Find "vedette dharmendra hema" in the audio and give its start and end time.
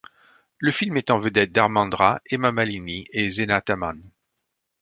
1.19-2.51